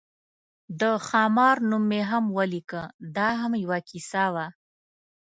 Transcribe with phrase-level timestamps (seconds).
[0.79, 2.83] د خامار نوم مې هم ولیکه،
[3.15, 4.45] دا هم یوه کیسه وه.